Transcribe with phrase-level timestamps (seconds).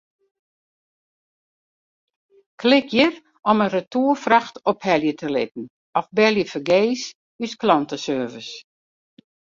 [2.63, 3.15] Klik hjir
[3.51, 5.65] om in retoerfracht ophelje te litten
[5.99, 7.03] of belje fergees
[7.43, 8.53] ús klanteservice.